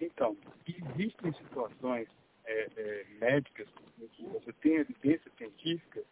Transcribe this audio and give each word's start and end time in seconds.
Então, 0.00 0.36
existem 0.66 1.32
situações 1.34 2.08
é, 2.44 2.68
é, 2.76 3.06
médicas 3.20 3.68
em 4.00 4.06
que 4.08 4.24
você 4.24 4.52
tem 4.54 4.76
evidência 4.76 5.30
científica 5.36 6.02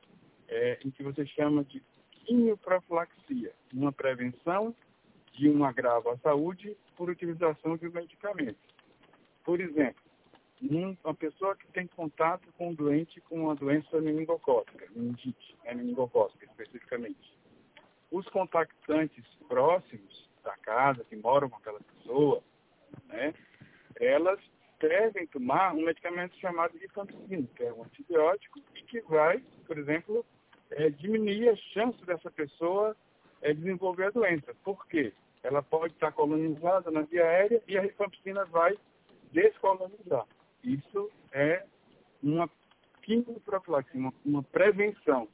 é, 0.48 0.78
em 0.84 0.90
que 0.90 1.02
você 1.02 1.26
chama 1.26 1.64
de 1.64 1.82
quimioprofilaxia, 2.10 3.52
uma 3.72 3.92
prevenção 3.92 4.74
de 5.32 5.48
um 5.48 5.64
agravo 5.64 6.10
à 6.10 6.18
saúde 6.18 6.76
por 6.96 7.08
utilização 7.08 7.76
de 7.76 7.88
medicamentos. 7.88 8.60
Por 9.44 9.60
exemplo, 9.60 10.02
uma 10.60 11.14
pessoa 11.14 11.56
que 11.56 11.66
tem 11.68 11.86
contato 11.86 12.46
com 12.58 12.70
um 12.70 12.74
doente 12.74 13.20
com 13.22 13.44
uma 13.44 13.54
doença 13.54 14.00
meningocócica, 14.00 14.86
meningite, 14.94 15.56
é 15.64 15.74
meningocócica 15.74 16.44
especificamente. 16.44 17.38
Os 18.10 18.28
contactantes 18.28 19.24
próximos 19.46 20.28
da 20.42 20.56
casa, 20.56 21.04
que 21.04 21.16
moram 21.16 21.48
com 21.48 21.56
aquela 21.56 21.80
pessoa, 21.80 22.38
né, 22.38 22.42
elas 24.18 24.40
devem 24.80 25.26
tomar 25.28 25.74
um 25.74 25.84
medicamento 25.84 26.36
chamado 26.36 26.76
rifampicina, 26.76 27.48
que 27.54 27.62
é 27.62 27.72
um 27.72 27.84
antibiótico 27.84 28.60
e 28.74 28.82
que 28.82 29.00
vai, 29.02 29.42
por 29.66 29.78
exemplo, 29.78 30.24
é, 30.70 30.90
diminuir 30.90 31.48
a 31.48 31.56
chance 31.56 32.04
dessa 32.04 32.30
pessoa 32.30 32.96
é, 33.40 33.54
desenvolver 33.54 34.06
a 34.06 34.10
doença. 34.10 34.54
Por 34.64 34.86
quê? 34.86 35.12
Ela 35.42 35.62
pode 35.62 35.94
estar 35.94 36.12
colonizada 36.12 36.90
na 36.90 37.02
via 37.02 37.24
aérea 37.24 37.62
e 37.66 37.78
a 37.78 37.80
rifampicina 37.80 38.44
vai 38.46 38.76
descolonizar. 39.32 40.26
Isso 40.64 41.10
é 41.32 41.64
uma 42.22 42.50
quimioprofilaxia, 43.02 44.00
uma, 44.00 44.12
uma 44.24 44.42
prevenção, 44.42 45.28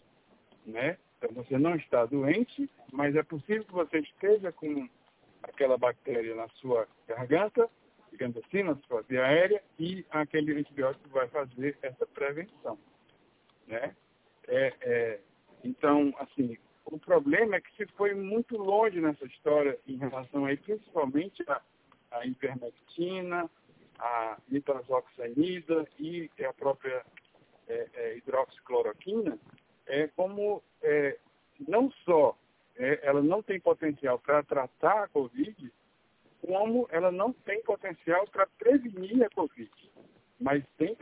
né? 0.66 0.98
Então 1.18 1.42
você 1.42 1.58
não 1.58 1.74
está 1.76 2.04
doente, 2.04 2.70
mas 2.92 3.16
é 3.16 3.22
possível 3.22 3.64
que 3.64 3.72
você 3.72 3.98
esteja 4.00 4.52
com 4.52 4.88
aquela 5.42 5.78
bactéria 5.78 6.34
na 6.34 6.48
sua 6.60 6.86
garganta, 7.08 7.68
digamos 8.14 8.36
assim, 8.36 8.62
na 8.62 8.76
via 9.08 9.24
aérea, 9.24 9.62
e 9.78 10.06
aquele 10.10 10.56
antibiótico 10.56 11.08
vai 11.08 11.26
fazer 11.28 11.76
essa 11.82 12.06
prevenção, 12.06 12.78
né? 13.66 13.94
É, 14.46 14.72
é, 14.80 15.20
então, 15.64 16.14
assim, 16.20 16.56
o 16.84 16.98
problema 16.98 17.56
é 17.56 17.60
que 17.60 17.74
se 17.76 17.86
foi 17.94 18.14
muito 18.14 18.56
longe 18.56 19.00
nessa 19.00 19.24
história 19.24 19.78
em 19.86 19.96
relação 19.96 20.44
aí, 20.44 20.56
principalmente 20.56 21.42
a, 21.48 21.60
a 22.12 22.26
ivermectina, 22.26 23.50
a 23.98 24.38
nitazoxanida 24.48 25.88
e 25.98 26.30
a 26.46 26.52
própria 26.52 27.04
é, 27.68 27.88
é, 27.94 28.16
hidroxicloroquina, 28.18 29.38
é 29.86 30.06
como 30.08 30.62
é, 30.82 31.18
não 31.66 31.90
só 32.04 32.36
é, 32.76 33.00
ela 33.02 33.22
não 33.22 33.42
tem 33.42 33.58
potencial 33.58 34.18
para 34.18 34.42
tratar 34.42 35.04
a 35.04 35.08
Covid, 35.08 35.72
como 36.46 36.86
ela 36.90 37.10
não 37.10 37.32
tem 37.32 37.62
potencial 37.62 38.26
para 38.28 38.46
prevenir 38.58 39.22
a 39.24 39.30
Covid. 39.30 39.70
Mas 40.38 40.64
tem 40.76 40.93